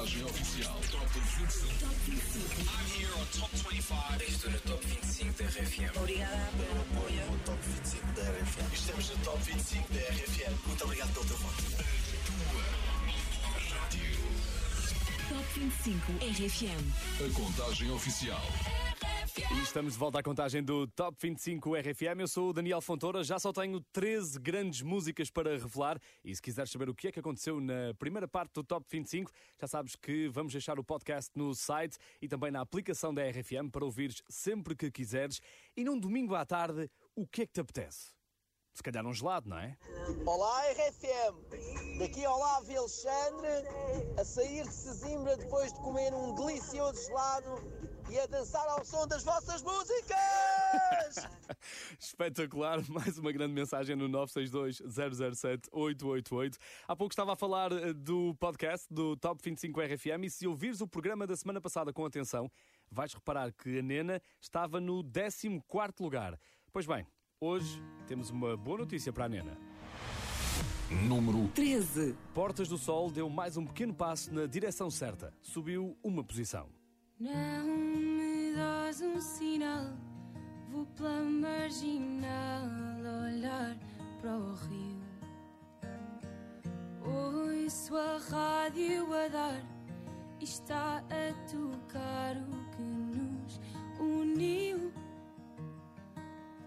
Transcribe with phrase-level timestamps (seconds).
[0.00, 0.80] contagem oficial.
[0.90, 1.78] Top 25.
[1.78, 2.70] Top 25.
[2.70, 4.24] I'm here on Top 25.
[4.28, 5.96] Estou no Top 25 da RFM.
[5.96, 7.26] Obrigada pelo apoio.
[7.30, 8.72] No Top 25 da RFM.
[8.72, 10.56] Estamos no Top 25 da RFM.
[10.66, 11.62] Muito obrigado pelo teu voto.
[13.70, 14.16] Rádio.
[15.28, 16.82] Top 25 RFM.
[17.20, 18.42] A contagem oficial.
[19.52, 22.20] E estamos de volta à contagem do Top 25 RFM.
[22.20, 25.98] Eu sou o Daniel Fontoura, já só tenho 13 grandes músicas para revelar.
[26.24, 29.32] E se quiseres saber o que é que aconteceu na primeira parte do Top 25,
[29.60, 33.70] já sabes que vamos deixar o podcast no site e também na aplicação da RFM
[33.72, 35.40] para ouvires sempre que quiseres.
[35.76, 38.10] E num domingo à tarde, o que é que te apetece?
[38.72, 39.76] Se calhar um gelado, não é?
[40.24, 43.48] Olá RFM, daqui ao Olavo e Alexandre,
[44.16, 49.06] a sair de Sesimbra depois de comer um delicioso gelado e a dançar ao som
[49.06, 51.28] das vossas músicas!
[51.98, 56.56] Espetacular, mais uma grande mensagem no 962-007-888.
[56.88, 60.80] Há pouco estava a falar eh, do podcast do Top 25 RFM e se ouvires
[60.80, 62.50] o programa da semana passada com atenção,
[62.90, 65.62] vais reparar que a Nena estava no 14
[66.00, 66.36] lugar.
[66.72, 67.06] Pois bem,
[67.40, 69.56] hoje temos uma boa notícia para a Nena.
[71.06, 72.16] Número 13.
[72.34, 75.32] Portas do Sol deu mais um pequeno passo na direção certa.
[75.40, 76.79] Subiu uma posição.
[77.20, 79.92] Não me dás um sinal,
[80.70, 82.64] vou pela marginal
[83.26, 83.76] olhar
[84.22, 85.00] para o rio.
[87.04, 89.62] Ouço a rádio a dar
[90.40, 93.60] está a tocar o que nos
[93.98, 94.90] uniu.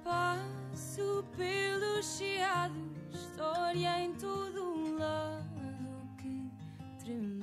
[0.03, 2.75] Passo pelos chiados,
[3.11, 6.51] história em todo um lado que
[6.99, 7.42] tremeu.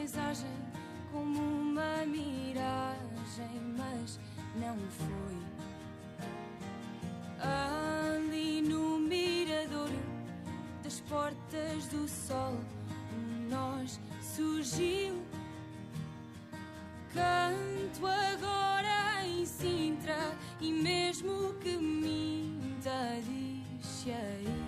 [0.00, 0.50] Paisagem
[1.12, 4.18] como uma miragem, mas
[4.56, 5.36] não foi.
[7.38, 9.92] Ali no miradouro
[10.82, 12.54] das portas do sol,
[13.12, 15.22] um nós surgiu.
[17.12, 24.64] Canto agora em Sintra e mesmo que minta, diz aí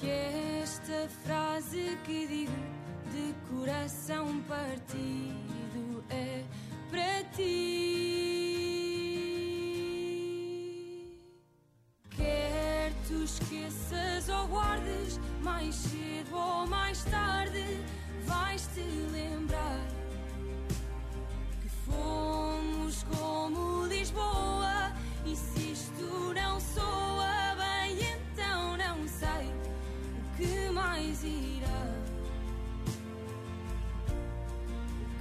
[0.00, 2.73] que esta frase que digo
[3.14, 6.42] de coração partido é
[6.90, 7.44] para ti.
[12.10, 17.64] Quer tu esqueças ou guardes, mais cedo ou mais tarde,
[18.26, 18.80] vais-te
[19.12, 19.86] lembrar
[21.62, 23.33] que fomos como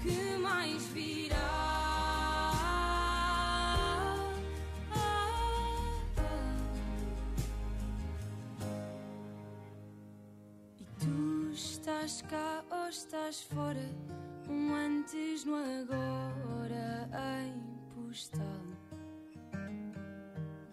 [0.03, 1.37] que mais virá?
[10.77, 13.89] E tu estás cá ou estás fora?
[14.49, 17.09] Um antes no agora
[17.39, 17.53] em
[17.95, 18.41] postal.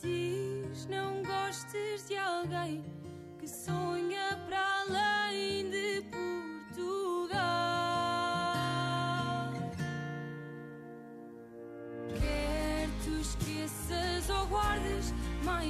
[0.00, 2.84] Diz não gostes de alguém
[3.38, 3.89] que sonha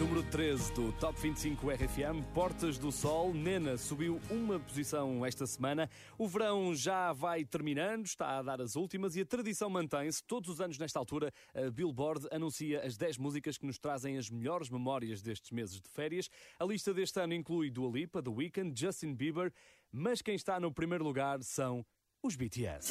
[0.00, 3.34] Número 13 do Top 25 RFM, Portas do Sol.
[3.34, 5.90] Nena subiu uma posição esta semana.
[6.16, 10.24] O verão já vai terminando, está a dar as últimas e a tradição mantém-se.
[10.24, 14.30] Todos os anos, nesta altura, a Billboard anuncia as 10 músicas que nos trazem as
[14.30, 16.30] melhores memórias destes meses de férias.
[16.58, 19.52] A lista deste ano inclui Dua Lipa, The Weeknd, Justin Bieber,
[19.92, 21.84] mas quem está no primeiro lugar são
[22.22, 22.90] os BTS.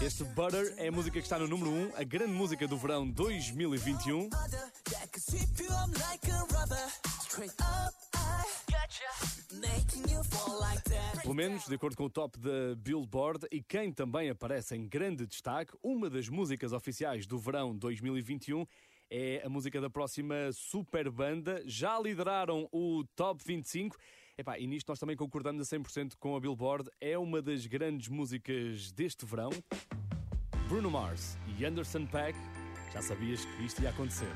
[0.00, 3.08] Este Butter é a música que está no número 1, a grande música do verão
[3.08, 4.28] 2021.
[11.22, 15.26] Pelo menos, de acordo com o top da Billboard, e quem também aparece em grande
[15.26, 18.66] destaque, uma das músicas oficiais do verão 2021
[19.10, 21.62] é a música da próxima super banda.
[21.64, 23.96] Já lideraram o top 25.
[24.38, 26.90] Epá, e nisto nós também concordamos a 100% com a Billboard.
[27.00, 29.48] É uma das grandes músicas deste verão.
[30.68, 32.38] Bruno Mars e Anderson Paak.
[32.92, 34.30] Já sabias que isto ia acontecer.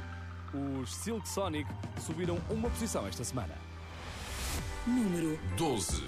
[0.80, 1.68] Os Silk Sonic
[2.00, 3.54] subiram uma posição esta semana.
[4.86, 6.02] Número 12.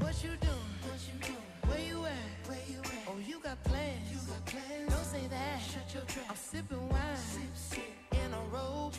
[0.00, 0.38] What you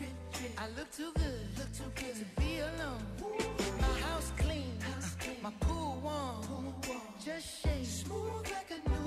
[0.01, 0.51] a robe.
[0.57, 3.03] I look too good to be alone.
[3.79, 4.73] My house clean,
[5.41, 6.73] my pool warm.
[7.23, 8.98] Just shake smooth like a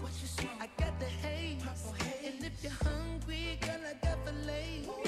[0.00, 0.50] what you smoke?
[0.60, 1.62] I got the haze,
[2.24, 4.86] and if you're hungry, girl, I got the lace.
[4.86, 5.07] Ooh,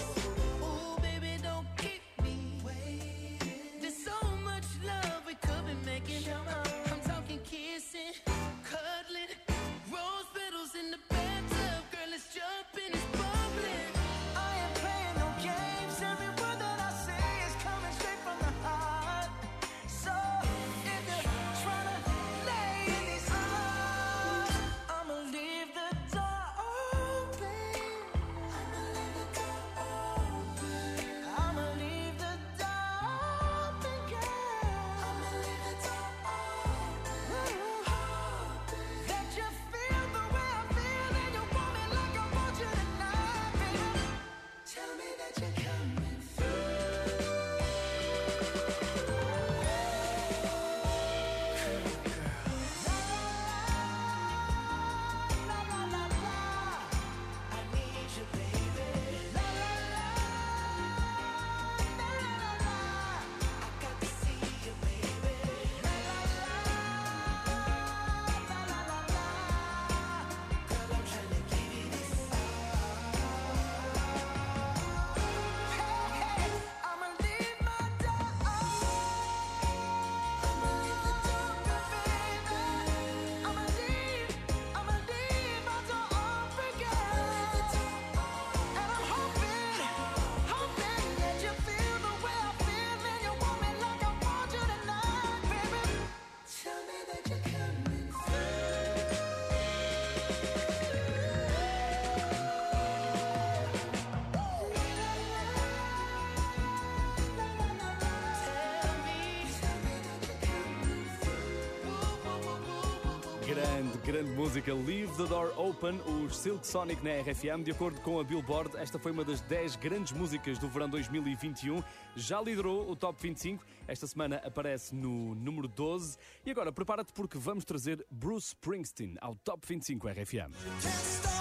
[113.50, 114.72] Grande, grande música.
[114.72, 117.64] Leave the Door Open, os Silk Sonic na RFM.
[117.64, 121.82] De acordo com a Billboard, esta foi uma das 10 grandes músicas do verão 2021.
[122.14, 123.66] Já liderou o Top 25.
[123.88, 126.16] Esta semana aparece no número 12.
[126.46, 131.39] E agora, prepara-te porque vamos trazer Bruce Springsteen ao Top 25 RFM.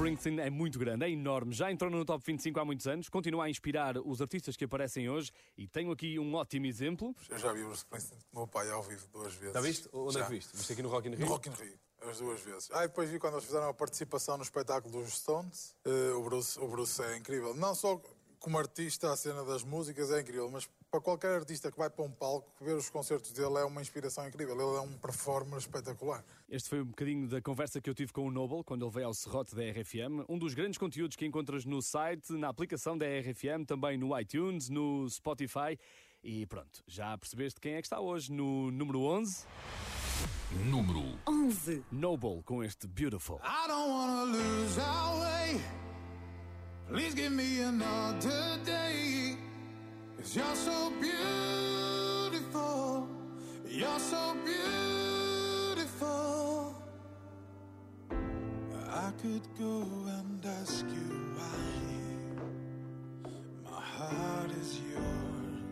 [0.00, 1.52] Springsteen é muito grande, é enorme.
[1.52, 5.10] Já entrou no Top 25 há muitos anos, continua a inspirar os artistas que aparecem
[5.10, 7.14] hoje e tenho aqui um ótimo exemplo.
[7.28, 9.52] Eu já vi o Bruce Springsteen com o meu pai ao vivo duas vezes.
[9.52, 9.90] Já viste?
[9.92, 10.26] Onde é Já.
[10.26, 10.56] que viste?
[10.56, 11.20] Viste aqui no Rock in Rio?
[11.20, 11.78] No Rock in Rio.
[12.08, 12.70] As duas vezes.
[12.72, 15.76] Ah, e depois vi quando eles fizeram a participação no espetáculo dos Stones.
[15.84, 17.54] Eh, o, Bruce, o Bruce é incrível.
[17.54, 18.00] Não só
[18.38, 22.04] como artista, a cena das músicas é incrível, mas para qualquer artista que vai para
[22.04, 24.54] um palco, ver os concertos dele é uma inspiração incrível.
[24.54, 26.24] Ele é um performer espetacular.
[26.48, 29.06] Este foi um bocadinho da conversa que eu tive com o Noble quando ele veio
[29.06, 30.24] ao serrote da RFM.
[30.28, 34.68] Um dos grandes conteúdos que encontras no site, na aplicação da RFM, também no iTunes,
[34.68, 35.78] no Spotify.
[36.24, 39.46] E pronto, já percebeste quem é que está hoje no número 11?
[40.66, 41.84] Número 11.
[41.92, 43.40] Noble com este Beautiful.
[43.44, 45.60] I don't wanna lose our way.
[46.88, 49.49] Please give me another day.
[50.20, 53.08] Cause you're so beautiful.
[53.66, 56.04] You're so beautiful.
[58.92, 59.86] I could go
[60.18, 61.62] and ask you why.
[63.64, 65.64] My heart is yours.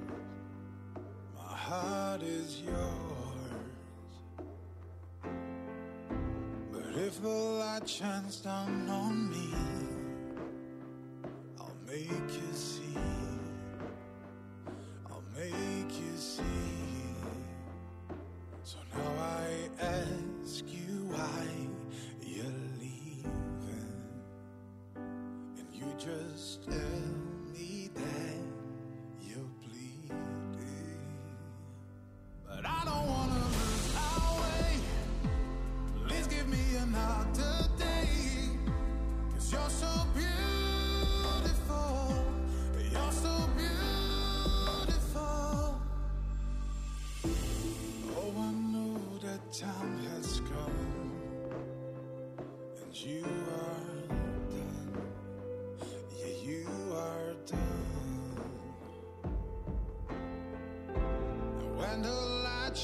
[1.36, 3.60] My heart is yours.
[6.72, 9.52] But if the light shines down on me,
[11.60, 13.07] I'll make you see.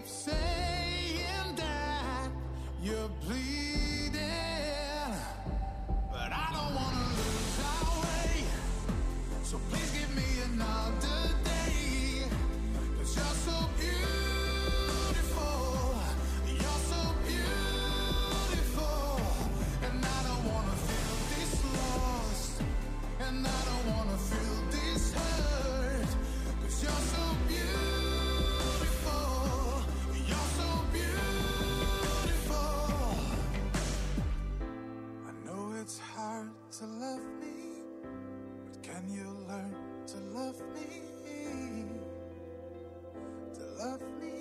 [43.79, 44.33] love me.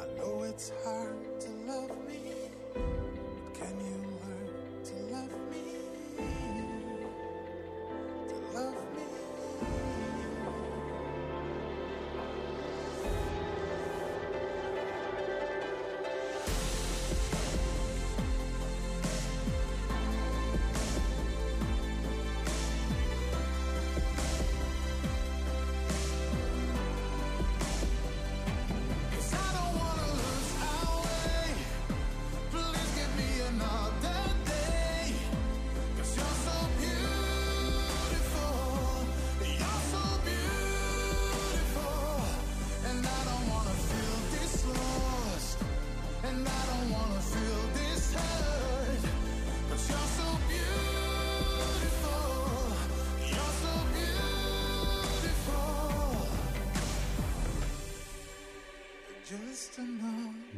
[0.00, 2.50] I know it's hard to love me.
[2.74, 4.17] But can you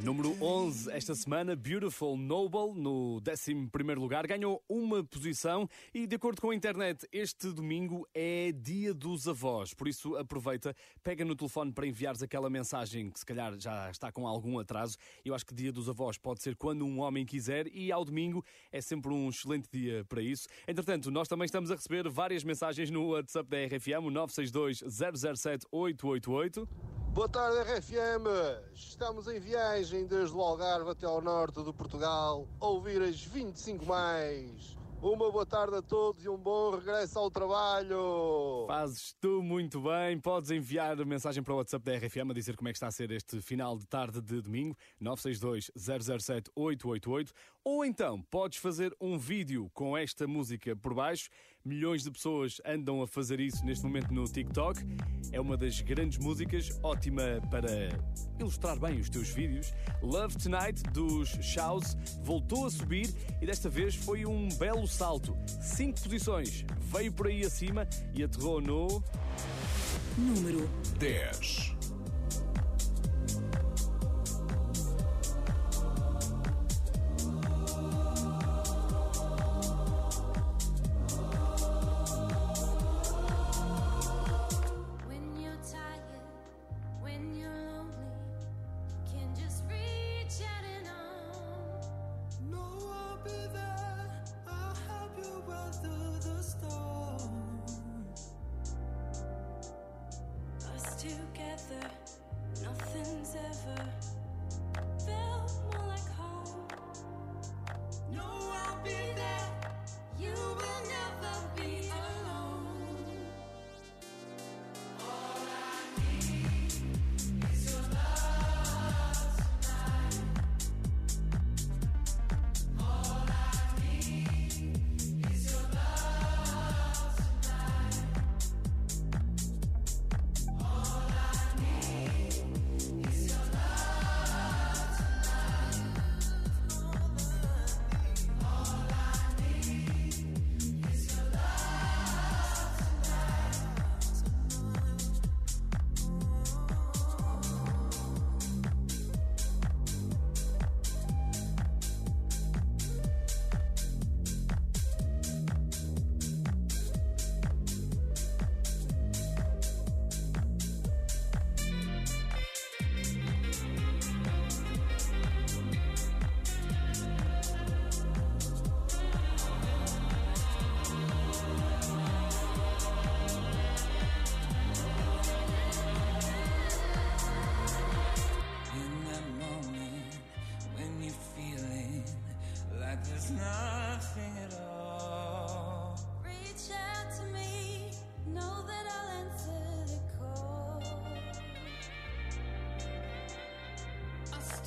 [0.02, 6.40] Número 11 esta semana, Beautiful Noble, no 11 lugar, ganhou uma posição e, de acordo
[6.40, 9.74] com a internet, este domingo é Dia dos Avós.
[9.74, 14.10] Por isso, aproveita, pega no telefone para enviares aquela mensagem que se calhar já está
[14.10, 14.96] com algum atraso.
[15.24, 18.44] Eu acho que Dia dos Avós pode ser quando um homem quiser e ao domingo
[18.72, 20.48] é sempre um excelente dia para isso.
[20.66, 24.84] Entretanto, nós também estamos a receber várias mensagens no WhatsApp da RFM, o 962
[25.28, 26.68] 007 888.
[27.12, 28.24] Boa tarde, RFM.
[28.72, 34.78] Estamos em viagem desde o Algarve até ao norte de Portugal ouvir as 25 mais
[35.02, 38.66] Uma boa tarde a todos e um bom regresso ao trabalho.
[38.68, 40.20] Fazes tu muito bem.
[40.20, 42.92] Podes enviar mensagem para o WhatsApp da RFM a dizer como é que está a
[42.92, 47.32] ser este final de tarde de domingo, 962-007-888.
[47.64, 51.28] Ou então podes fazer um vídeo com esta música por baixo.
[51.62, 54.80] Milhões de pessoas andam a fazer isso neste momento no TikTok.
[55.30, 57.90] É uma das grandes músicas, ótima para
[58.38, 59.74] ilustrar bem os teus vídeos.
[60.02, 63.12] Love Tonight dos Shouse voltou a subir
[63.42, 65.36] e desta vez foi um belo salto.
[65.60, 66.64] Cinco posições.
[66.80, 69.04] Veio por aí acima e aterrou no.
[70.16, 70.66] Número
[70.98, 71.79] 10.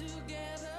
[0.07, 0.72] Together,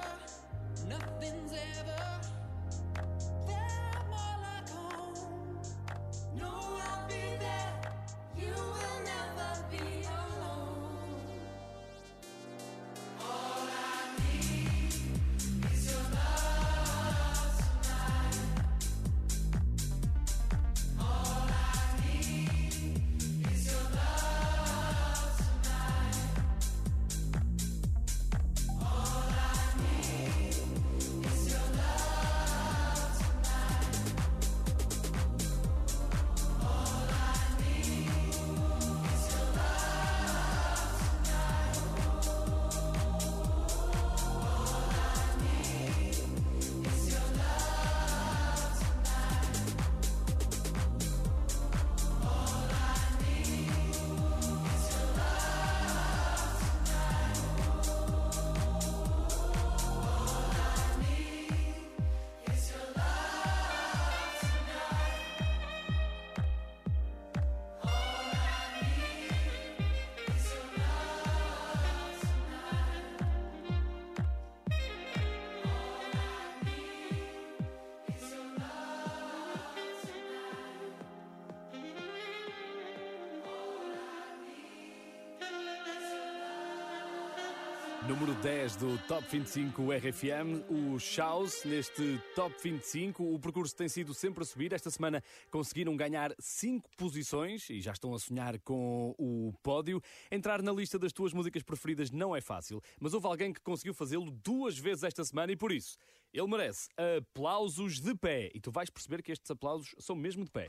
[88.07, 93.33] Número 10 do Top 25 RFM, o Chaos neste Top 25.
[93.33, 94.73] O percurso tem sido sempre a subir.
[94.73, 99.99] Esta semana conseguiram ganhar 5 posições e já estão a sonhar com o pódio.
[100.29, 103.93] Entrar na lista das tuas músicas preferidas não é fácil, mas houve alguém que conseguiu
[103.93, 105.97] fazê-lo duas vezes esta semana e por isso
[106.31, 108.51] ele merece aplausos de pé.
[108.53, 110.67] E tu vais perceber que estes aplausos são mesmo de pé.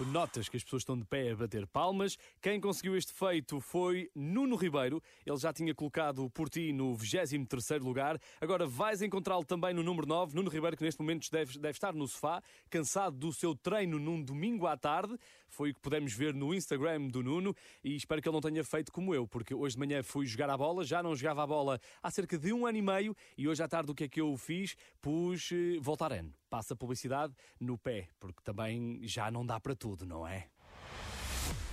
[0.00, 2.16] Tu notas que as pessoas estão de pé a bater palmas.
[2.40, 5.02] Quem conseguiu este feito foi Nuno Ribeiro.
[5.26, 8.18] Ele já tinha colocado por ti no 23 lugar.
[8.40, 10.34] Agora vais encontrá-lo também no número 9.
[10.34, 14.22] Nuno Ribeiro, que neste momento deve, deve estar no sofá, cansado do seu treino num
[14.22, 15.18] domingo à tarde.
[15.46, 17.54] Foi o que pudemos ver no Instagram do Nuno.
[17.84, 20.48] E espero que ele não tenha feito como eu, porque hoje de manhã fui jogar
[20.48, 20.82] a bola.
[20.82, 23.14] Já não jogava a bola há cerca de um ano e meio.
[23.36, 24.74] E hoje à tarde o que é que eu fiz?
[25.02, 26.32] Pus eh, Voltaren.
[26.50, 30.48] Passa publicidade no pé, porque também já não dá para tudo, não é?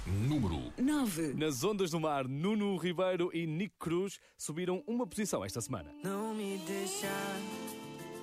[0.06, 1.34] Número 9.
[1.34, 5.92] Nas ondas do mar, Nuno Ribeiro e Nick Cruz subiram uma posição esta semana.
[6.04, 7.12] Não me deixa.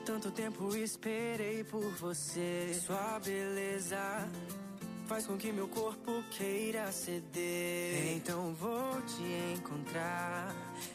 [0.07, 2.73] Tanto tempo esperei por você.
[2.87, 3.99] Sua beleza
[5.07, 8.17] faz com que meu corpo queira ceder.
[8.17, 10.55] Então vou te encontrar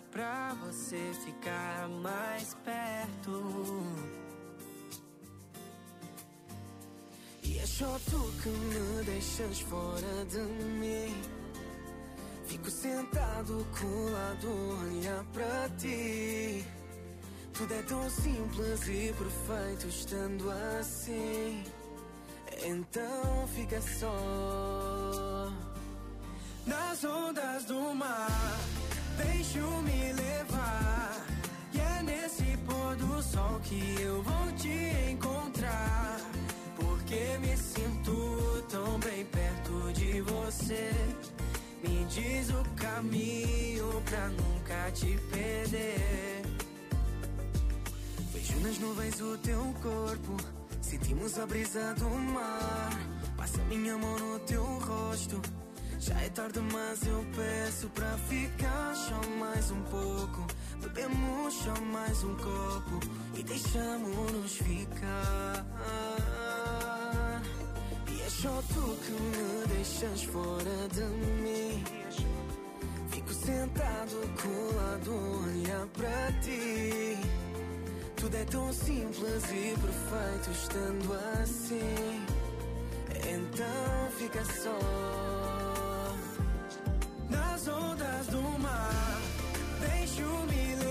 [0.09, 4.28] pra você ficar mais perto.
[7.49, 11.15] E é só tu que me deixas fora de mim.
[12.45, 14.49] Fico sentado colado,
[14.83, 16.63] olhar pra ti.
[17.53, 21.63] Tudo é tão simples e perfeito estando assim.
[22.67, 25.51] Então fica só
[26.67, 28.59] nas ondas do mar.
[29.17, 31.25] Deixo-me levar.
[31.73, 36.19] E é nesse pôr do sol que eu vou te encontrar.
[37.09, 40.91] Porque me sinto tão bem perto de você.
[41.83, 46.43] Me diz o caminho pra nunca te perder.
[48.31, 50.37] Vejo nas nuvens o teu corpo.
[50.83, 52.91] Sentimos a brisa do mar.
[53.35, 55.41] Passa minha mão no teu rosto.
[55.99, 60.45] Já é tarde, mas eu peço pra ficar só mais um pouco.
[60.79, 62.99] Bebemos só mais um copo
[63.35, 65.65] e deixamos-nos ficar.
[68.41, 71.03] Só tu que me deixas fora de
[71.43, 71.83] mim.
[73.09, 75.11] Fico sentado colado,
[75.43, 77.17] olhar pra ti.
[78.15, 82.25] Tudo é tão simples e perfeito estando assim.
[83.27, 84.79] Então fica só
[87.29, 89.21] nas ondas do mar.
[89.81, 90.88] Deixo-me levar.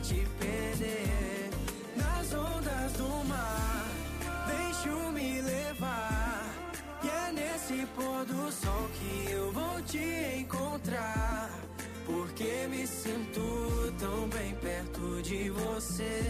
[0.00, 1.50] Te perder.
[1.96, 3.88] Nas ondas do mar,
[4.46, 6.54] deixo-me levar.
[7.02, 11.50] E é nesse pôr do sol que eu vou te encontrar.
[12.06, 16.22] Porque me sinto tão bem perto de você.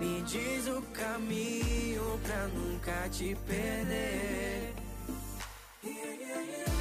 [0.00, 4.74] Me diz o caminho pra nunca te perder.
[5.82, 6.71] Nunca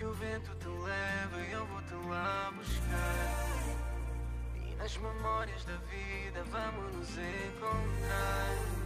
[0.00, 3.76] que o vento te leve, eu vou te lá buscar.
[4.56, 8.79] E nas memórias da vida vamos nos encontrar.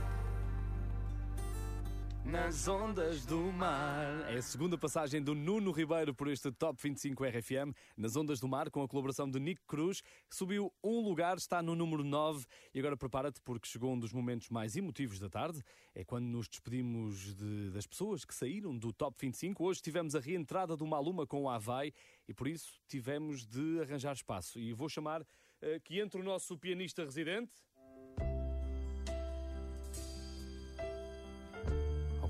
[2.25, 4.31] Nas ondas do mar.
[4.33, 7.75] É a segunda passagem do Nuno Ribeiro por este Top 25 RFM.
[7.97, 11.75] Nas ondas do mar, com a colaboração de Nick Cruz, subiu um lugar, está no
[11.77, 12.47] número 9.
[12.73, 15.63] E agora prepara-te, porque chegou um dos momentos mais emotivos da tarde.
[15.95, 19.63] É quando nos despedimos de- das pessoas que saíram do Top 25.
[19.63, 21.93] Hoje tivemos a reentrada do Maluma com o Havaí
[22.27, 24.59] e por isso tivemos de arranjar espaço.
[24.59, 25.25] E vou chamar
[25.61, 27.53] eh, que entre o nosso pianista residente.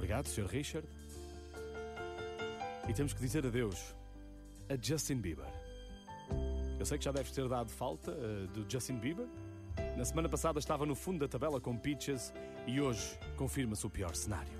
[0.04, 0.44] Obrigado, Sr.
[0.44, 0.86] Richard.
[2.86, 3.94] E temos que dizer adeus
[4.68, 5.46] a Justin Bieber.
[6.78, 9.26] Eu sei que já deves ter dado falta eh, do Justin Bieber.
[9.96, 12.34] Na semana passada estava no fundo da tabela com Peaches
[12.66, 14.52] e hoje confirma-se o pior cenário.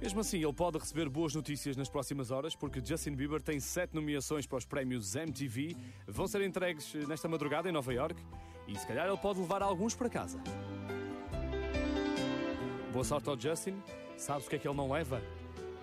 [0.00, 3.94] Mesmo assim, ele pode receber boas notícias nas próximas horas, porque Justin Bieber tem sete
[3.94, 5.76] nomeações para os prémios MTV.
[6.08, 8.20] Vão ser entregues eh, nesta madrugada em Nova York
[8.66, 10.42] e se calhar ele pode levar alguns para casa.
[12.98, 13.80] Boa sorte ao Justin.
[14.16, 15.22] Sabes o que é que ele não leva?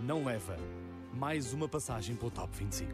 [0.01, 0.58] Não leva
[1.13, 2.91] mais uma passagem pelo Top 25.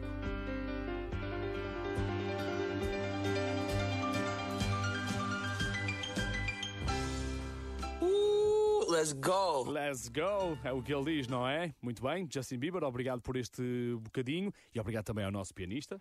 [8.00, 9.68] Uh, let's go.
[9.68, 11.74] Let's go, é o que ele diz, não é?
[11.82, 16.00] Muito bem, Justin Bieber, obrigado por este bocadinho e obrigado também ao nosso pianista.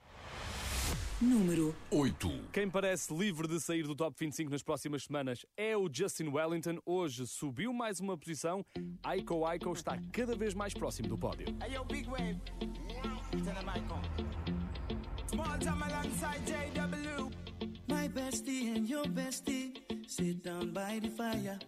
[1.21, 2.49] Número 8.
[2.51, 6.79] Quem parece livre de sair do top 25 nas próximas semanas é o Justin Wellington.
[6.83, 8.65] Hoje subiu mais uma posição.
[9.03, 11.45] Aiko Aiko está cada vez mais próximo do pódio.
[11.61, 12.39] Hey yo, big wave.
[13.31, 14.01] Tell them I come.
[15.27, 17.31] Small time alongside JW.
[17.87, 19.75] My bestie and your bestie
[20.07, 21.59] sit down by the fire.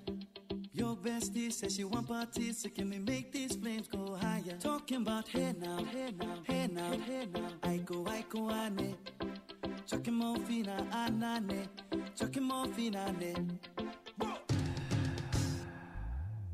[0.74, 4.58] Your bestie says she want parties, so can we make these flames go higher?
[4.60, 7.50] Talking about hey now, hey now, hey now, hey now.
[7.62, 8.96] I go, I go, ane.
[9.20, 9.33] Chucking
[10.12, 11.68] more fina, anane.
[12.76, 13.14] Fina.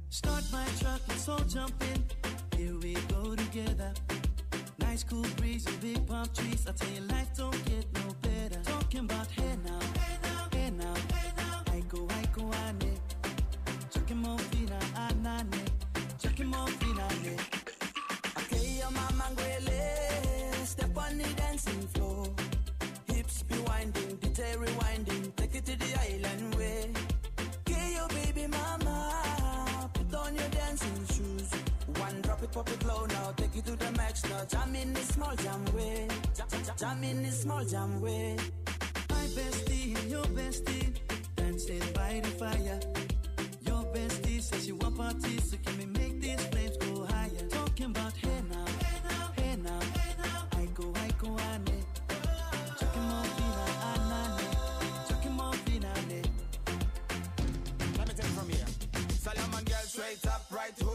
[0.09, 2.03] Start my truck, let's all jump in.
[2.57, 3.93] Here we go together.
[4.79, 6.65] Nice cool breeze and big palm trees.
[6.67, 8.61] I tell you, life don't get no better.
[8.63, 11.63] Talking about hey now, hey now, hey now, hey now.
[11.71, 12.97] I go, I go, ane.
[13.93, 15.67] Chucking more fina, anane.
[16.21, 17.37] Chucking more fina, ane.
[18.37, 20.65] Okay, your mama ngwele.
[20.65, 22.08] Step on the dancing floor.
[32.51, 33.31] Pop it low now.
[33.35, 34.43] Take it to the max now.
[34.45, 36.07] Jam in the small jam way.
[36.77, 38.35] Jam, in the small jam way.
[39.09, 40.93] My bestie and your bestie
[41.35, 42.79] dancing by the fire.
[43.65, 47.47] Your bestie says she want parties, so can we make these flames go higher?
[47.49, 48.65] Talking about hey now,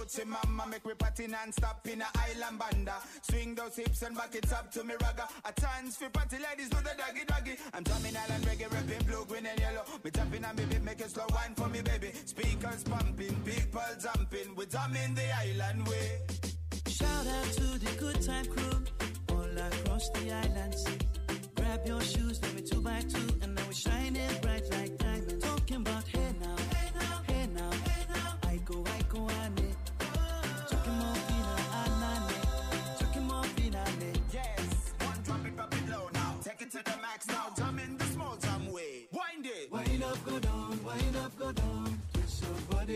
[0.04, 2.94] hoochie mama Make we party non-stop in a island banda.
[3.22, 5.28] Swing those hips and back it up to me ragga.
[5.44, 7.56] A chance for party ladies do the doggy doggy.
[7.72, 9.84] I'm drumming island reggae, rapping blue, green and yellow.
[10.04, 12.12] Me jumping and me beat, make slow wine for me baby.
[12.24, 14.54] Speakers pumping, people jumping.
[14.56, 16.20] We drumming the island way.
[16.88, 18.84] Shout out to the good time crew
[19.30, 20.86] all across the islands.
[21.54, 25.44] Grab your shoes, let me two by two, and now we're shining bright like diamonds.
[25.44, 26.03] Talking about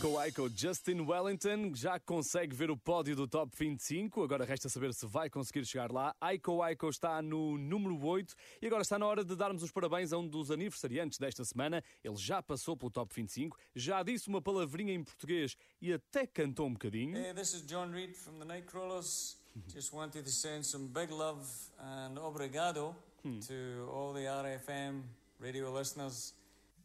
[0.00, 4.22] Aiko Aiko, Justin Wellington já consegue ver o pódio do Top 25.
[4.22, 6.16] Agora resta saber se vai conseguir chegar lá.
[6.18, 10.10] Aiko Aiko está no número 8 e agora está na hora de darmos os parabéns
[10.14, 11.84] a um dos aniversariantes desta semana.
[12.02, 16.66] Ele já passou pelo Top 25, já disse uma palavrinha em português e até cantou
[16.66, 17.18] um bocadinho.
[17.18, 19.36] Hey, this is John Reed from the Nightcrawlers.
[19.68, 21.46] Just wanted to send some big love
[21.78, 25.02] and obrigado to all the RFM
[25.38, 26.32] radio listeners.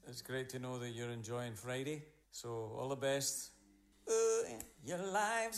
[0.05, 2.03] It's great to know that you're enjoying Friday.
[2.35, 3.53] So, all the best.
[4.85, 4.99] Your.
[4.99, 5.55] Uh,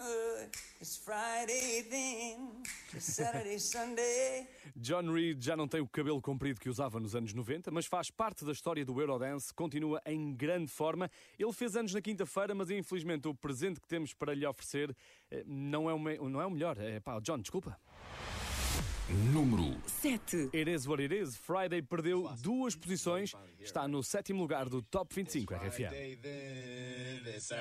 [0.00, 0.46] uh,
[0.80, 2.64] it's Friday then.
[2.92, 4.48] It's Saturday, Sunday.
[4.76, 8.10] John Reed já não tem o cabelo comprido que usava nos anos 90, mas faz
[8.10, 11.08] parte da história do Eurodance, continua em grande forma.
[11.38, 14.94] Ele fez anos na quinta-feira, mas infelizmente o presente que temos para lhe oferecer
[15.30, 16.76] eh, não é o, me- não é o melhor.
[16.78, 17.78] É, pá, John, desculpa.
[19.08, 20.50] Número 7.
[20.52, 21.36] It is what it is.
[21.36, 25.88] Friday perdeu duas posições, está no sétimo lugar do Top 25 RFM.
[25.88, 27.52] Friday then, it's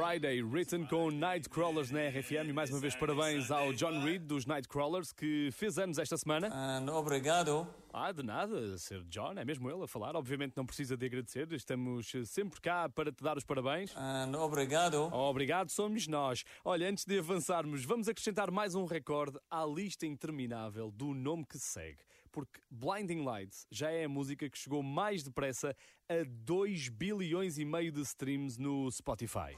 [0.00, 2.48] Friday, written com Nightcrawlers na RFM.
[2.48, 6.48] E mais uma vez, parabéns ao John Reed dos Nightcrawlers, que fez anos esta semana.
[6.48, 7.68] And obrigado.
[7.92, 9.02] Ah, de nada, Sr.
[9.10, 10.16] John, é mesmo ele a falar.
[10.16, 13.94] Obviamente não precisa de agradecer, estamos sempre cá para te dar os parabéns.
[13.94, 15.12] And obrigado.
[15.12, 16.44] Obrigado, somos nós.
[16.64, 21.58] Olha, antes de avançarmos, vamos acrescentar mais um recorde à lista interminável do nome que
[21.58, 21.98] segue.
[22.32, 25.74] Porque Blinding Lights já é a música que chegou mais depressa
[26.08, 29.56] a 2 bilhões e meio de streams no Spotify.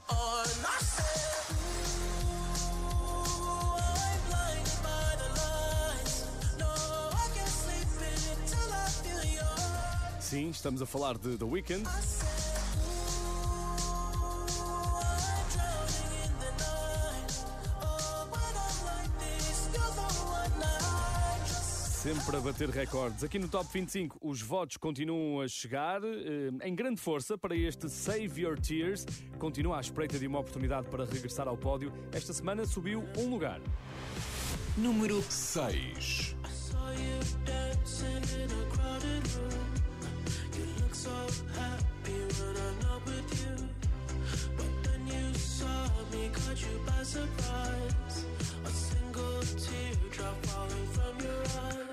[10.19, 11.83] Sim, estamos a falar de The Weeknd.
[22.03, 23.23] Sempre a bater recordes.
[23.23, 27.87] Aqui no Top 25, os votos continuam a chegar eh, em grande força para este
[27.87, 29.05] Save Your Tears.
[29.39, 31.93] Continua à espreita de uma oportunidade para regressar ao pódio.
[32.11, 33.61] Esta semana subiu um lugar.
[34.75, 36.35] Número 6.
[36.45, 38.63] saw you dancing in a
[47.05, 48.25] surprise.
[48.65, 51.92] Single teardrop falling from your eye.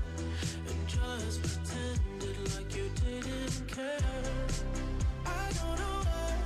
[1.01, 3.97] Just pretended like you didn't care.
[5.25, 6.40] I don't know why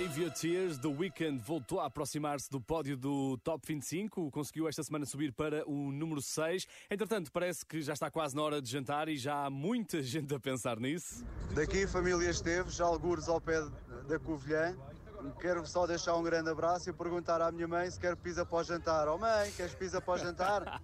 [0.00, 4.82] Save Your Tears, The Weeknd voltou a aproximar-se do pódio do Top 25, conseguiu esta
[4.82, 6.66] semana subir para o número 6.
[6.90, 10.34] Entretanto, parece que já está quase na hora de jantar e já há muita gente
[10.34, 11.22] a pensar nisso.
[11.54, 13.60] Daqui, família Esteves, algures ao pé
[14.08, 14.74] da Covilhã.
[15.40, 18.58] Quero só deixar um grande abraço e perguntar à minha mãe se quer pizza para
[18.58, 19.08] o jantar.
[19.08, 20.80] Oh mãe, queres pizza para o jantar?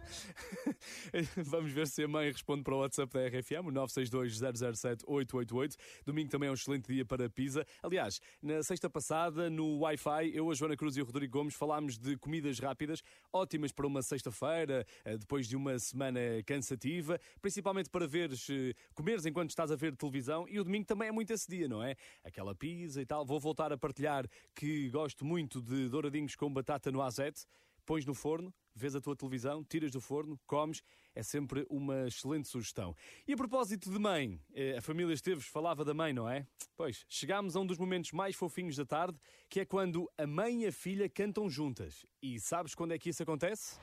[1.36, 5.76] Vamos ver se a mãe responde para o WhatsApp da RFM, o 962-007-888.
[6.04, 7.64] Domingo também é um excelente dia para pizza.
[7.82, 11.96] Aliás, na sexta passada, no Wi-Fi, eu, a Joana Cruz e o Rodrigo Gomes falámos
[11.98, 18.06] de comidas rápidas, ótimas para uma sexta-feira, eh, depois de uma semana cansativa, principalmente para
[18.06, 20.46] veres, eh, comeres enquanto estás a ver televisão.
[20.48, 21.96] E o domingo também é muito esse dia, não é?
[22.24, 23.24] Aquela pizza e tal.
[23.24, 27.46] Vou voltar a partilhar que gosto muito de douradinhos com batata no azete.
[27.84, 30.82] Pões no forno, vês a tua televisão, tiras do forno, comes,
[31.14, 32.94] é sempre uma excelente sugestão.
[33.26, 36.46] E a propósito de mãe, eh, a família Esteves falava da mãe, não é?
[36.76, 39.18] Pois, chegámos a um dos momentos mais fofinhos da tarde,
[39.48, 42.04] que é quando a mãe e a filha cantam juntas.
[42.20, 43.78] E sabes quando é que isso acontece?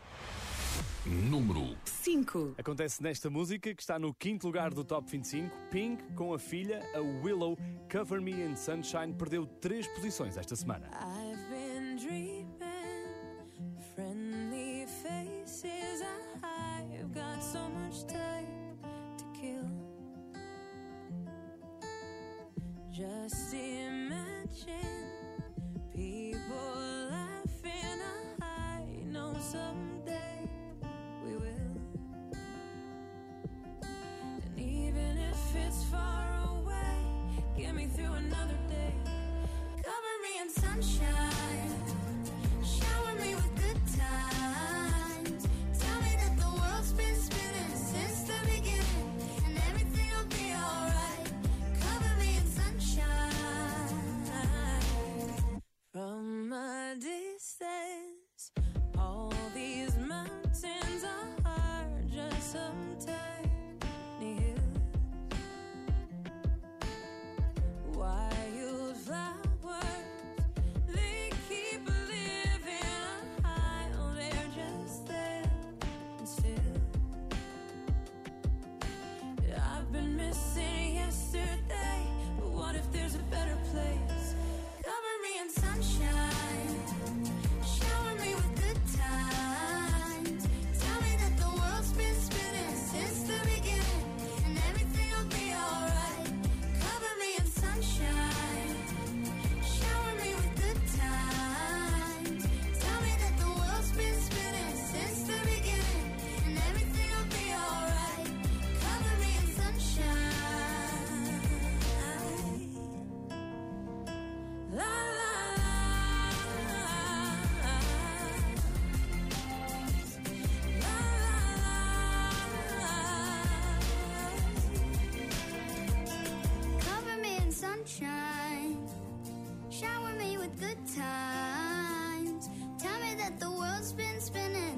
[1.06, 2.56] Número 5.
[2.58, 5.54] Acontece nesta música que está no quinto lugar do Top 25.
[5.70, 7.58] Pink, com a filha, a Willow,
[7.92, 10.90] Cover Me in Sunshine, perdeu três posições esta semana.
[10.94, 12.33] I've been dreaming,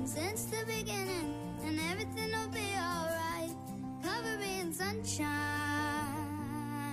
[0.05, 1.33] since the beginning,
[1.65, 3.55] and everything will be alright.
[4.03, 5.85] Cover me in sunshine.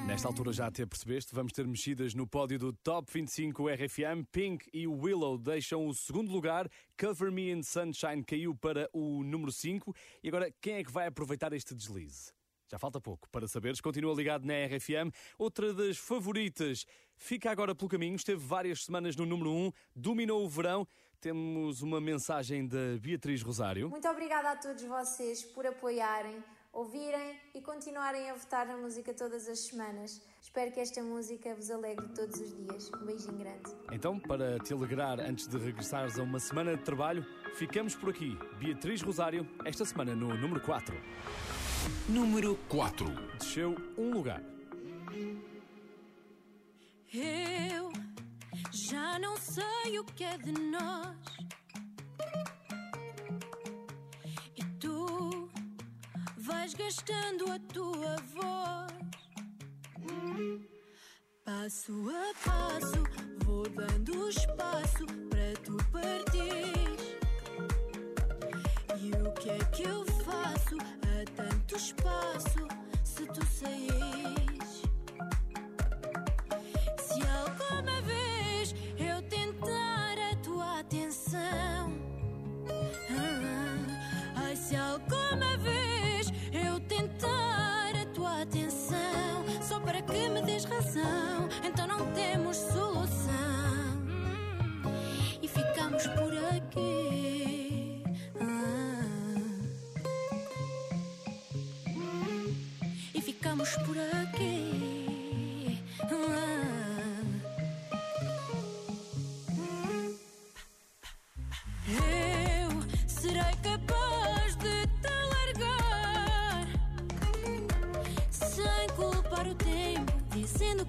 [0.07, 4.25] Nesta altura já até percebeste, vamos ter mexidas no pódio do Top 25 RFM.
[4.33, 6.69] Pink e Willow deixam o segundo lugar.
[6.99, 9.95] Cover Me in Sunshine caiu para o número 5.
[10.23, 12.33] E agora, quem é que vai aproveitar este deslize?
[12.73, 13.29] Já falta pouco.
[13.31, 15.15] Para saberes, continua ligado na RFM.
[15.39, 16.87] Outra das favoritas
[17.17, 18.17] fica agora pelo caminho.
[18.17, 20.89] Esteve várias semanas no número 1, dominou o verão.
[21.23, 23.89] Temos uma mensagem da Beatriz Rosário.
[23.89, 26.43] Muito obrigada a todos vocês por apoiarem,
[26.73, 30.21] ouvirem e continuarem a votar na música todas as semanas.
[30.41, 32.91] Espero que esta música vos alegre todos os dias.
[33.01, 33.71] Um beijinho grande.
[33.93, 38.37] Então, para te alegrar antes de regressares a uma semana de trabalho, ficamos por aqui.
[38.59, 40.93] Beatriz Rosário, esta semana no número 4.
[42.09, 43.07] Número 4.
[43.39, 44.43] Desceu um lugar.
[47.15, 47.93] Eu
[48.71, 51.17] já não sei o que é de nós.
[54.57, 55.49] E tu
[56.39, 58.93] vais gastando a tua voz.
[61.45, 63.03] Passo a passo,
[63.45, 66.97] vou dando espaço para tu partir.
[69.01, 72.69] E o que é que eu faço a tanto espaço
[73.05, 74.52] se tu saís?
[80.93, 81.91] Atenção,
[83.09, 90.67] ah, ai, se alguma vez eu tentar a tua atenção, só para que me des
[90.67, 93.33] razão, então não temos solução
[95.41, 98.03] e ficamos por aqui.
[98.39, 99.05] Ah.
[103.15, 105.02] E ficamos por aqui.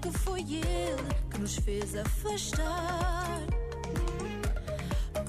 [0.04, 3.40] Que foi ele que nos fez afastar.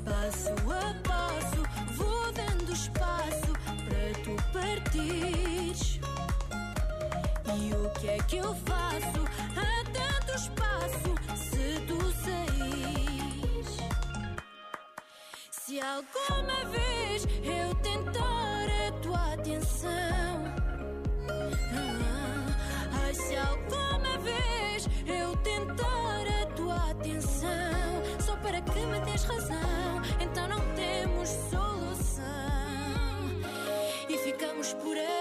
[0.04, 1.62] Passo a passo,
[1.96, 3.54] vou dando espaço
[3.86, 6.02] para tu partires.
[7.58, 9.22] E o que é que eu faço?
[9.56, 13.78] Há tanto espaço se tu saís.
[15.52, 20.45] Se alguma vez eu tentar a tua atenção.
[25.46, 32.26] Tentar a tua atenção, só para que me des razão, então não temos solução
[34.10, 35.15] e ficamos por aqui.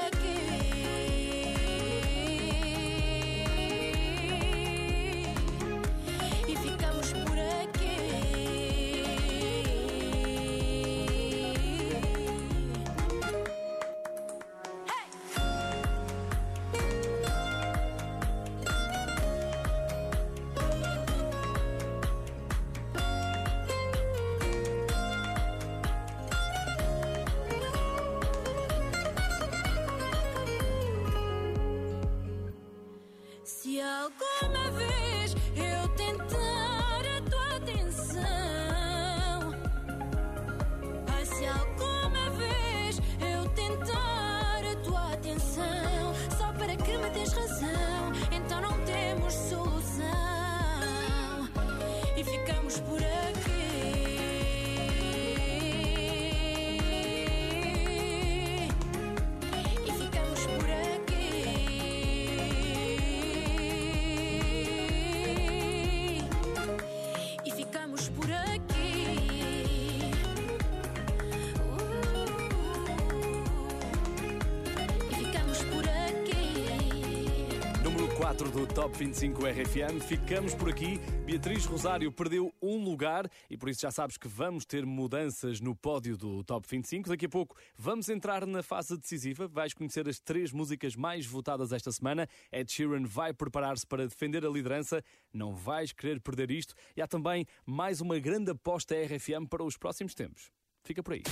[78.34, 80.00] 4 do Top 25 RFM.
[80.00, 80.98] Ficamos por aqui.
[81.24, 85.74] Beatriz Rosário perdeu um lugar e por isso já sabes que vamos ter mudanças no
[85.74, 87.08] pódio do Top 25.
[87.08, 89.46] Daqui a pouco vamos entrar na fase decisiva.
[89.46, 92.28] Vais conhecer as três músicas mais votadas esta semana.
[92.50, 95.02] Ed Sheeran vai preparar-se para defender a liderança.
[95.32, 96.74] Não vais querer perder isto.
[96.96, 100.50] E há também mais uma grande aposta RFM para os próximos tempos.
[100.82, 101.22] Fica por aí.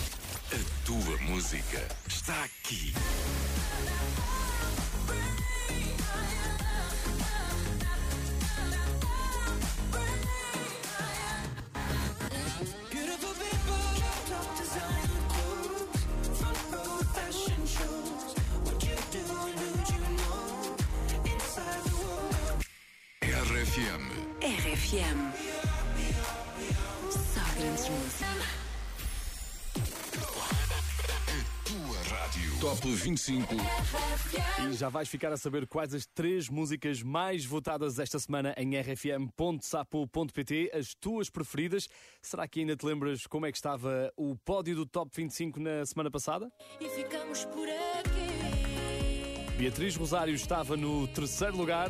[0.53, 2.93] A tua música está aqui.
[24.93, 25.33] RFM.
[27.11, 28.29] Só grandes músicas.
[31.65, 32.61] Tua rádio.
[32.61, 33.55] Top 25.
[34.69, 38.77] E já vais ficar a saber quais as três músicas mais votadas esta semana em
[38.79, 40.11] rfm.sapo.pt,
[40.75, 41.89] as tuas preferidas.
[42.21, 45.87] Será que ainda te lembras como é que estava o pódio do Top 25 na
[45.87, 46.53] semana passada?
[46.79, 48.43] E ficamos por aqui.
[49.57, 51.89] Beatriz Rosário estava no terceiro lugar,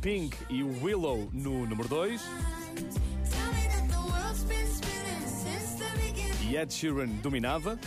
[0.00, 5.78] Pink e o Willow no número 2 Tell me that the world's been spinning since
[5.78, 6.50] the beginning.
[6.50, 7.78] e Ed Sheeran dominava.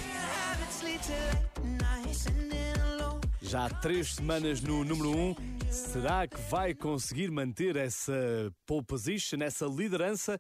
[3.42, 5.30] Já há três semanas no número 1.
[5.30, 5.36] Um.
[5.70, 8.14] Será que vai conseguir manter essa
[8.66, 10.40] pole position, essa liderança?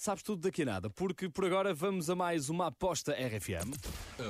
[0.00, 3.74] Sabes tudo daqui a nada, porque por agora vamos a mais uma aposta RFM.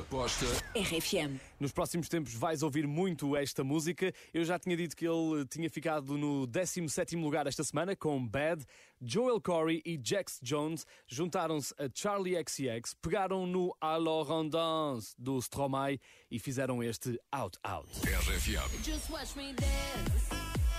[0.01, 1.39] Aposta RFM.
[1.61, 4.11] Nos próximos tempos vais ouvir muito esta música.
[4.33, 8.65] Eu já tinha dito que ele tinha ficado no 17º lugar esta semana com Bad.
[8.99, 15.39] Joel Corey e Jax Jones juntaram-se a Charlie XCX, pegaram no Alors on Dance do
[15.39, 16.01] Stromae
[16.31, 17.93] e fizeram este Out Out.
[18.07, 18.83] RFM.
[18.83, 20.31] Just watch me dance.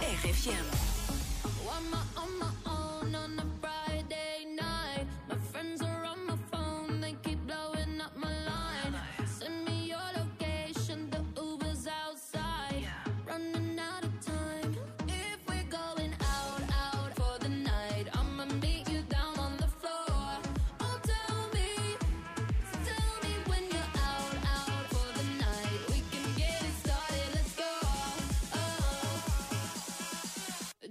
[0.01, 0.65] RFM.
[1.67, 3.78] On my, on my own on a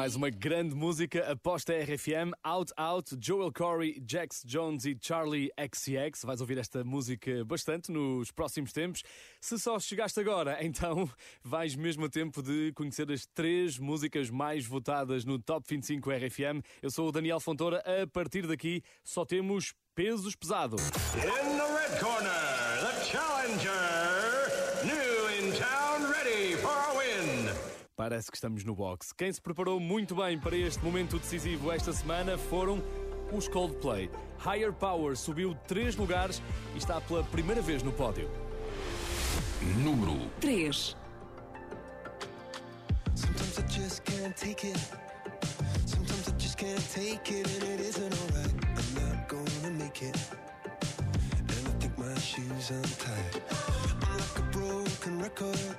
[0.00, 6.24] Mais uma grande música aposta RFM, Out Out, Joel Corey, Jax Jones e Charlie XCX.
[6.24, 9.02] Vais ouvir esta música bastante nos próximos tempos.
[9.42, 11.06] Se só chegaste agora, então
[11.44, 16.64] vais mesmo a tempo de conhecer as três músicas mais votadas no Top 25 RFM.
[16.80, 17.84] Eu sou o Daniel Fontoura.
[17.84, 20.80] A partir daqui só temos pesos pesados.
[21.14, 22.30] In the red corner,
[22.80, 24.19] the challenger.
[28.00, 29.12] Parece que estamos no box.
[29.12, 32.82] Quem se preparou muito bem para este momento decisivo esta semana foram
[33.30, 34.10] os Coldplay.
[34.42, 36.40] Higher Power subiu três lugares
[36.74, 38.26] e está pela primeira vez no pódio.
[39.84, 40.96] Número 3.
[43.14, 44.80] Sometimes I just can't take it.
[45.84, 48.54] Sometimes I just can't take it, and it isn't alright.
[48.78, 50.16] I'm not gonna make it.
[51.36, 53.42] And I think my shoes untied.
[54.00, 55.76] I'm like a broken record.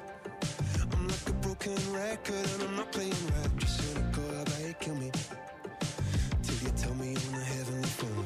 [0.91, 3.57] I'm like a broken record, and I'm not playing right.
[3.57, 5.11] Just cynical, how you kill me?
[6.43, 8.25] Till you tell me on the heavenly phone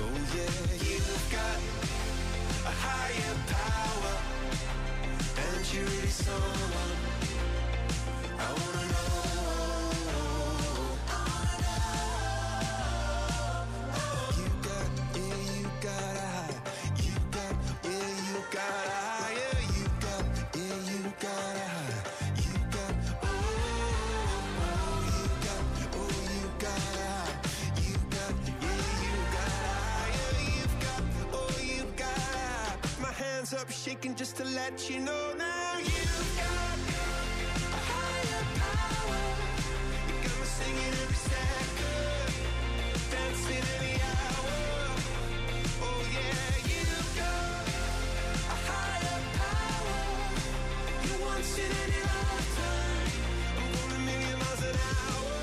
[0.00, 0.44] Oh yeah,
[0.88, 1.58] you've got
[2.66, 4.16] a higher power,
[5.36, 6.98] and you're really someone
[8.38, 9.27] I wanna know.
[33.88, 35.78] Shaking just to let you know now.
[35.78, 36.78] You've oh, got
[37.72, 39.22] a higher power.
[40.08, 42.32] You got me singing every second,
[43.12, 44.58] dancing every hour.
[45.86, 47.64] Oh yeah, you've got
[48.54, 50.00] a higher power.
[51.04, 53.10] You once in any lifetime.
[53.56, 55.36] I'm going a million miles an hour.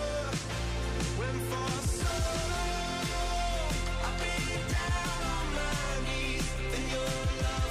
[1.19, 2.13] Went for so
[2.53, 3.73] long.
[4.05, 6.45] I've been down on my knees
[6.77, 7.09] in your
[7.41, 7.64] love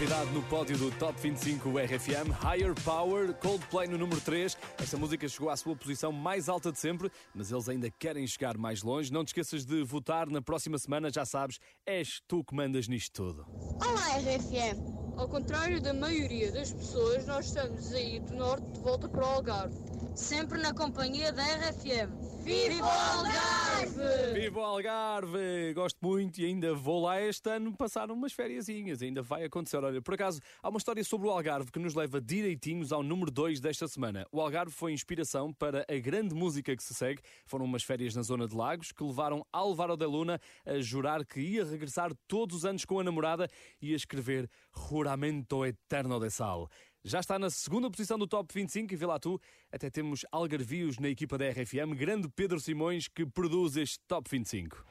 [0.00, 4.56] novidade no pódio do Top 25 RFM, Higher Power, Coldplay no número 3.
[4.78, 8.56] Esta música chegou à sua posição mais alta de sempre, mas eles ainda querem chegar
[8.56, 9.12] mais longe.
[9.12, 13.12] Não te esqueças de votar na próxima semana, já sabes, és tu que mandas nisto
[13.12, 13.46] tudo.
[13.84, 15.18] Olá, RFM.
[15.18, 19.28] Ao contrário da maioria das pessoas, nós estamos aí do norte de volta para o
[19.28, 19.76] Algarve.
[20.14, 22.29] Sempre na companhia da RFM.
[22.42, 24.32] Viva o Algarve!
[24.32, 25.74] Viva o Algarve!
[25.74, 29.02] Gosto muito e ainda vou lá este ano passar umas fériasinhas.
[29.02, 29.76] Ainda vai acontecer.
[29.76, 33.30] Olha, por acaso, há uma história sobre o Algarve que nos leva direitinhos ao número
[33.30, 34.26] 2 desta semana.
[34.32, 37.20] O Algarve foi inspiração para a grande música que se segue.
[37.46, 41.40] Foram umas férias na zona de Lagos que levaram Álvaro de Luna a jurar que
[41.40, 43.48] ia regressar todos os anos com a namorada
[43.82, 44.48] e a escrever
[44.88, 46.68] Juramento Eterno de Sal.
[47.02, 49.40] Já está na segunda posição do Top 25 e vê lá tu,
[49.72, 54.84] até temos algarvios na equipa da RFM, grande Pedro Simões que produz este Top 25.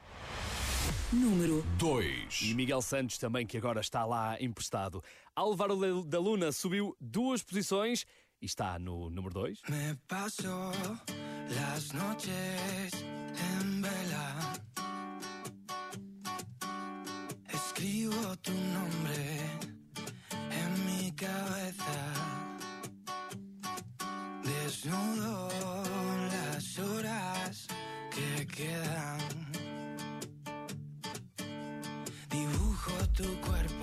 [1.12, 2.42] Número 2.
[2.42, 5.02] E Miguel Santos também, que agora está lá emprestado.
[5.36, 8.04] Álvaro da Luna subiu duas posições
[8.42, 9.62] e está no número 2.
[9.68, 10.72] Me paso
[11.48, 12.92] las noches
[13.60, 14.52] en vela.
[17.52, 19.29] Escribo tu nombre
[21.20, 21.98] cabeza.
[24.42, 25.48] Desnudo
[26.32, 27.66] las horas
[28.14, 29.20] que quedan.
[32.30, 33.79] Dibujo tu cuerpo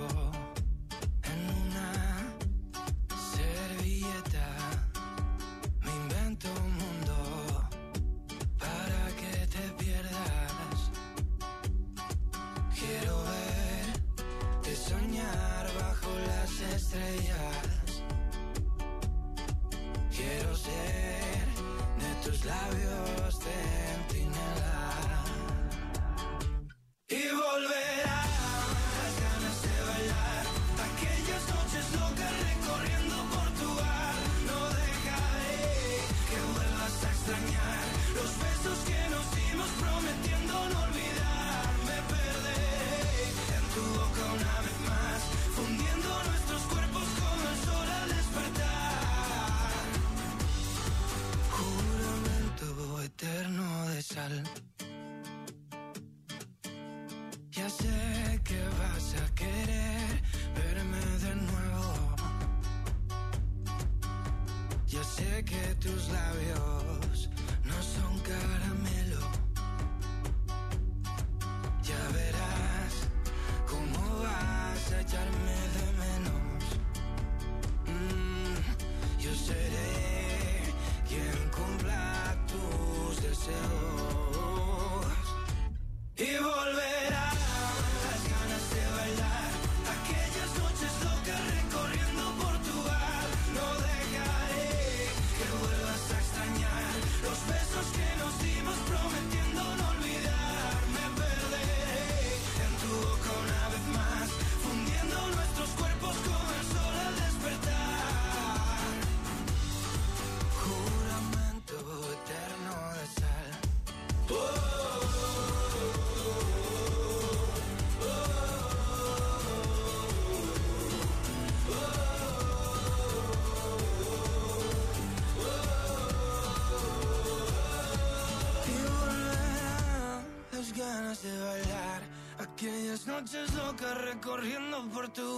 [133.20, 135.37] noches locas recorriendo Portugal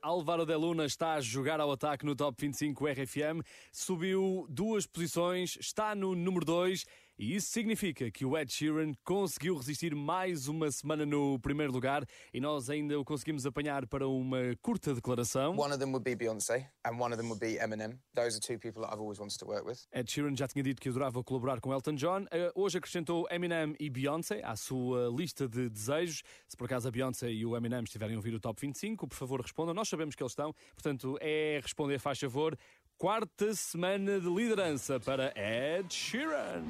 [0.00, 3.42] Álvaro de Luna está a jogar ao ataque no Top 25 RFM.
[3.72, 6.84] Subiu duas posições, está no número 2
[7.20, 12.02] E isso significa que o Ed Sheeran conseguiu resistir mais uma semana no primeiro lugar
[12.32, 15.50] e nós ainda o conseguimos apanhar para uma curta declaração.
[15.50, 17.98] One of them would be Beyonce, and one of them would be Eminem.
[18.14, 19.86] Those are two people that I've always wanted to work with.
[19.92, 22.24] Ed Sheeran já tinha dito que adorava colaborar com Elton John.
[22.30, 26.22] Eh, Hoje acrescentou Eminem e Beyoncé à sua lista de desejos.
[26.48, 29.14] Se por acaso a Beyoncé e o Eminem estiverem a ouvir o Top 25, por
[29.14, 29.74] favor respondam.
[29.74, 32.56] Nós sabemos que eles estão, portanto é responder, faz favor.
[33.00, 36.62] Quarta semana de liderança para Ed Sheeran.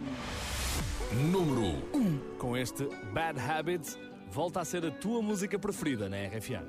[1.29, 2.39] Número 1.
[2.39, 3.99] Com este Bad Habits,
[4.31, 6.69] volta a ser a tua música preferida na RFM.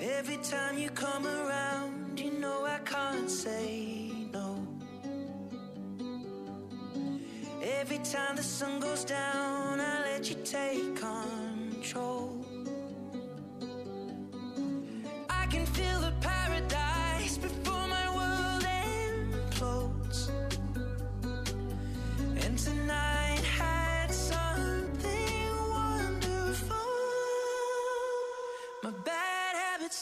[0.00, 4.66] Every time you come around, you know I can't say no.
[7.62, 12.44] Every time the sun goes down, I let you take control.
[15.28, 16.89] I can feel the paradise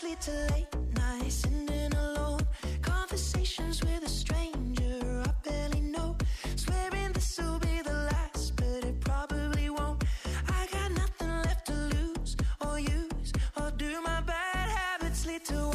[0.08, 2.40] lead to late nights, sitting alone.
[2.80, 6.16] Conversations with a stranger I barely know.
[6.56, 10.02] Swearing this will be the last, but it probably won't.
[10.48, 14.00] I got nothing left to lose or use or do.
[14.00, 15.72] My bad habits lead to